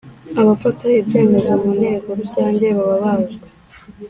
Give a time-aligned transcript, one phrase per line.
[0.41, 3.45] abafata Ibyemezo mu Nteko Rusange baba bazwi